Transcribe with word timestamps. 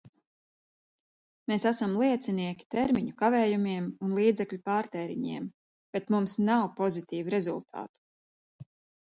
Mēs 1.51 1.67
esam 1.71 1.91
liecinieki 2.03 2.65
termiņu 2.75 3.13
kavējumiem 3.19 3.91
un 4.07 4.17
līdzekļu 4.21 4.59
pārtēriņiem, 4.71 5.47
bet 5.99 6.11
mums 6.17 6.41
nav 6.49 6.67
pozitīvu 6.83 7.37
rezultātu. 7.37 8.67